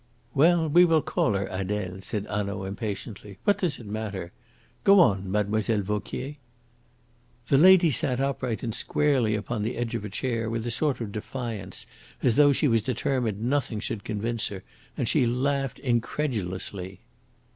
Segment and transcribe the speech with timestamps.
[0.33, 3.37] "Well, we will call her Adele," said Hanaud impatiently.
[3.43, 4.31] "What does it matter?
[4.83, 6.37] Go on, Mademoiselle Vauquier."
[7.49, 11.01] "The lady sat upright and squarely upon the edge of a chair, with a sort
[11.01, 11.85] of defiance,
[12.23, 14.63] as though she was determined nothing should convince her,
[14.97, 17.01] and she laughed incredulously."